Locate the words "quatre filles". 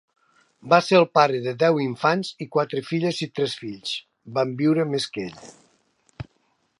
2.57-3.21